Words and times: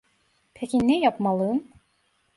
Peki 0.53 0.77
ne 0.87 0.99
yapmalıyım? 0.99 1.67